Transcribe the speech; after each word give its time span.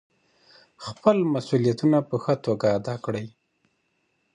خپل 0.85 1.17
مسؤلیتونه 1.33 1.97
په 2.09 2.15
ښه 2.23 2.35
توګه 2.45 2.67
ادا 2.77 2.95
کړئ. 3.05 3.25